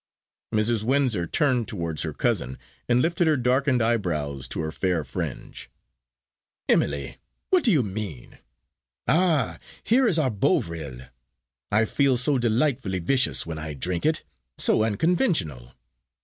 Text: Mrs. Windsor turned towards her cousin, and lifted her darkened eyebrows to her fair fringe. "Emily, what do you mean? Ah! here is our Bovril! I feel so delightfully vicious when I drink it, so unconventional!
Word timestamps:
Mrs. 0.51 0.81
Windsor 0.83 1.27
turned 1.27 1.67
towards 1.67 2.01
her 2.01 2.11
cousin, 2.11 2.57
and 2.89 3.03
lifted 3.03 3.27
her 3.27 3.37
darkened 3.37 3.83
eyebrows 3.83 4.47
to 4.47 4.59
her 4.61 4.71
fair 4.71 5.03
fringe. 5.03 5.69
"Emily, 6.67 7.19
what 7.51 7.63
do 7.63 7.71
you 7.71 7.83
mean? 7.83 8.39
Ah! 9.07 9.59
here 9.83 10.07
is 10.07 10.17
our 10.17 10.31
Bovril! 10.31 11.01
I 11.71 11.85
feel 11.85 12.17
so 12.17 12.39
delightfully 12.39 12.97
vicious 12.97 13.45
when 13.45 13.59
I 13.59 13.75
drink 13.75 14.03
it, 14.03 14.23
so 14.57 14.81
unconventional! 14.83 15.75